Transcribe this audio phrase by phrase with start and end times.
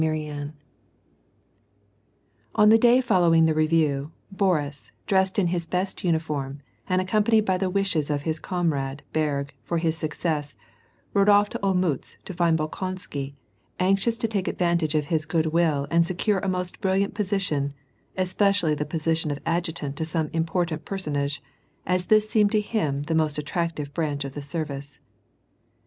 [0.01, 0.51] CHAPTER IX.
[2.55, 7.59] On the day following the review, Boris, dressed in his best uniform, and accompanied by
[7.59, 10.55] the wishes of his comrade, Berg, for his success,
[11.13, 13.35] rode oif to Olmtltz to find Bolkonsky,
[13.79, 17.75] anxious to take advantage of his good will and secure a most brilliant position,
[18.17, 21.43] especially the position of adjutant to some important personage,
[21.85, 24.99] as this seemed to him the most attractive branch of the service.